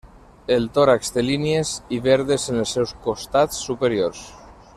El 0.53 0.63
tòrax 0.77 1.13
té 1.17 1.23
línies 1.27 1.73
i 1.97 2.01
verdes 2.07 2.49
en 2.55 2.63
els 2.65 2.75
seus 2.79 2.95
costats 3.05 3.61
superiors. 3.69 4.25